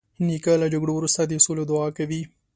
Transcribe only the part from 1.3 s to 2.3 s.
سولې دعا کوي.